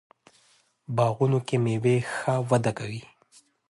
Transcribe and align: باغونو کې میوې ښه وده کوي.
باغونو 0.95 1.39
کې 1.47 1.55
میوې 1.63 1.97
ښه 2.15 2.33
وده 2.49 2.71
کوي. 2.79 3.01